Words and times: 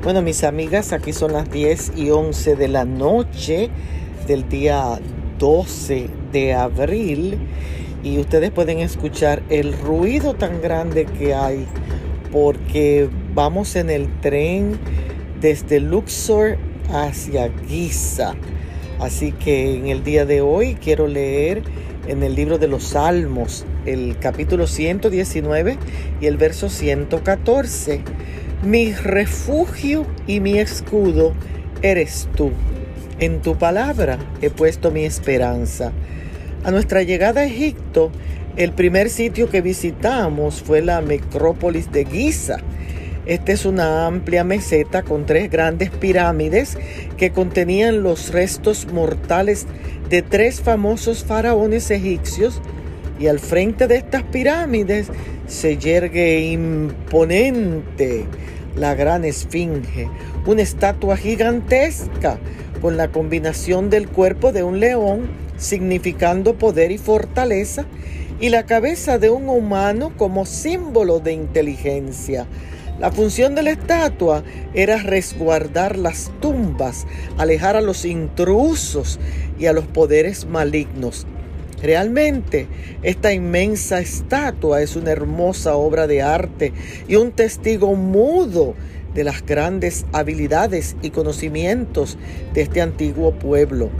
Bueno, 0.00 0.22
mis 0.22 0.44
amigas, 0.44 0.92
aquí 0.92 1.12
son 1.12 1.32
las 1.32 1.50
10 1.50 1.94
y 1.96 2.10
11 2.10 2.54
de 2.54 2.68
la 2.68 2.84
noche 2.84 3.68
del 4.28 4.48
día 4.48 5.00
12 5.40 6.08
de 6.30 6.54
abril 6.54 7.36
y 8.04 8.18
ustedes 8.18 8.52
pueden 8.52 8.78
escuchar 8.78 9.42
el 9.48 9.72
ruido 9.72 10.34
tan 10.34 10.62
grande 10.62 11.04
que 11.04 11.34
hay 11.34 11.66
porque 12.30 13.10
vamos 13.34 13.74
en 13.74 13.90
el 13.90 14.08
tren 14.20 14.78
desde 15.40 15.80
Luxor 15.80 16.58
hacia 16.92 17.50
Giza. 17.66 18.36
Así 19.00 19.32
que 19.32 19.74
en 19.74 19.88
el 19.88 20.04
día 20.04 20.24
de 20.24 20.42
hoy 20.42 20.76
quiero 20.76 21.08
leer 21.08 21.64
en 22.06 22.22
el 22.22 22.36
libro 22.36 22.58
de 22.58 22.68
los 22.68 22.84
Salmos 22.84 23.66
el 23.84 24.16
capítulo 24.20 24.68
119 24.68 25.76
y 26.20 26.26
el 26.26 26.36
verso 26.36 26.68
114 26.68 28.02
mi 28.62 28.92
refugio 28.92 30.06
y 30.26 30.40
mi 30.40 30.58
escudo 30.58 31.32
eres 31.82 32.28
tú. 32.34 32.50
En 33.20 33.40
tu 33.40 33.56
palabra 33.56 34.18
he 34.42 34.50
puesto 34.50 34.90
mi 34.90 35.04
esperanza. 35.04 35.92
A 36.64 36.70
nuestra 36.70 37.02
llegada 37.02 37.42
a 37.42 37.46
Egipto, 37.46 38.10
el 38.56 38.72
primer 38.72 39.10
sitio 39.10 39.48
que 39.48 39.60
visitamos 39.60 40.62
fue 40.62 40.82
la 40.82 41.00
necrópolis 41.00 41.92
de 41.92 42.04
Giza. 42.04 42.58
Esta 43.26 43.52
es 43.52 43.64
una 43.64 44.06
amplia 44.06 44.42
meseta 44.42 45.02
con 45.02 45.26
tres 45.26 45.50
grandes 45.50 45.90
pirámides 45.90 46.76
que 47.16 47.30
contenían 47.30 48.02
los 48.02 48.32
restos 48.32 48.86
mortales 48.92 49.66
de 50.08 50.22
tres 50.22 50.60
famosos 50.60 51.24
faraones 51.24 51.90
egipcios 51.90 52.60
y 53.20 53.26
al 53.26 53.38
frente 53.38 53.86
de 53.86 53.96
estas 53.96 54.22
pirámides 54.22 55.08
se 55.48 55.78
yergue 55.78 56.40
imponente 56.40 58.26
la 58.76 58.94
gran 58.94 59.24
esfinge, 59.24 60.08
una 60.46 60.62
estatua 60.62 61.16
gigantesca 61.16 62.38
con 62.80 62.96
la 62.96 63.08
combinación 63.08 63.90
del 63.90 64.08
cuerpo 64.08 64.52
de 64.52 64.62
un 64.62 64.78
león, 64.78 65.28
significando 65.56 66.54
poder 66.54 66.92
y 66.92 66.98
fortaleza, 66.98 67.86
y 68.40 68.50
la 68.50 68.66
cabeza 68.66 69.18
de 69.18 69.30
un 69.30 69.48
humano 69.48 70.12
como 70.16 70.46
símbolo 70.46 71.18
de 71.18 71.32
inteligencia. 71.32 72.46
La 73.00 73.10
función 73.10 73.54
de 73.54 73.62
la 73.62 73.70
estatua 73.70 74.44
era 74.74 74.98
resguardar 74.98 75.96
las 75.96 76.30
tumbas, 76.40 77.06
alejar 77.36 77.74
a 77.74 77.80
los 77.80 78.04
intrusos 78.04 79.18
y 79.58 79.66
a 79.66 79.72
los 79.72 79.86
poderes 79.86 80.46
malignos. 80.46 81.26
Realmente, 81.82 82.66
esta 83.02 83.32
inmensa 83.32 84.00
estatua 84.00 84.82
es 84.82 84.96
una 84.96 85.12
hermosa 85.12 85.76
obra 85.76 86.06
de 86.06 86.22
arte 86.22 86.72
y 87.06 87.16
un 87.16 87.30
testigo 87.30 87.94
mudo 87.94 88.74
de 89.14 89.24
las 89.24 89.44
grandes 89.44 90.04
habilidades 90.12 90.96
y 91.02 91.10
conocimientos 91.10 92.18
de 92.52 92.62
este 92.62 92.80
antiguo 92.80 93.32
pueblo. 93.32 93.90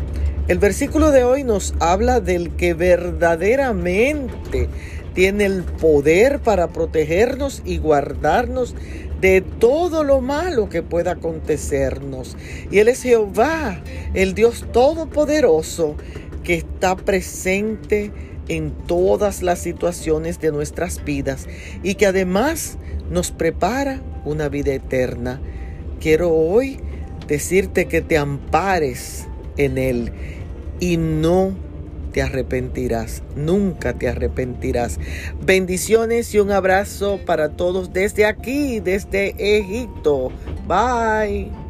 El 0.49 0.59
versículo 0.59 1.11
de 1.11 1.25
hoy 1.25 1.45
nos 1.45 1.75
habla 1.79 2.21
del 2.21 2.51
que 2.57 2.75
verdaderamente 2.75 4.69
tiene 5.15 5.45
el 5.45 5.63
poder 5.63 6.41
para 6.41 6.69
protegernos 6.69 7.63
y 7.65 7.79
guardarnos 7.79 8.75
de 9.21 9.41
todo 9.41 10.05
lo 10.05 10.21
malo 10.21 10.69
que 10.69 10.83
pueda 10.83 11.13
acontecernos. 11.13 12.37
Y 12.71 12.79
Él 12.79 12.89
es 12.89 13.03
Jehová, 13.03 13.83
el 14.15 14.35
Dios 14.35 14.65
Todopoderoso, 14.73 15.97
que 16.39 16.55
está 16.55 16.97
presente 16.97 18.13
en 18.49 18.71
todas 18.71 19.43
las 19.43 19.59
situaciones 19.61 20.41
de 20.41 20.53
nuestras 20.53 21.05
vidas 21.05 21.47
y 21.83 21.95
que 21.95 22.07
además 22.07 22.79
nos 23.11 23.31
prepara 23.31 24.01
una 24.25 24.49
vida 24.49 24.73
eterna. 24.73 25.41
Quiero 26.01 26.31
hoy 26.33 26.81
decirte 27.27 27.87
que 27.87 28.01
te 28.01 28.17
ampares 28.17 29.27
en 29.57 29.79
Él 29.79 30.13
y 30.81 30.97
no 30.97 31.53
te 32.13 32.23
arrepentirás, 32.23 33.23
nunca 33.37 33.93
te 33.93 34.09
arrepentirás. 34.09 34.99
Bendiciones 35.45 36.35
y 36.35 36.39
un 36.39 36.51
abrazo 36.51 37.21
para 37.27 37.51
todos 37.51 37.93
desde 37.93 38.25
aquí, 38.25 38.81
desde 38.81 39.35
Egipto. 39.39 40.33
Bye. 40.67 41.68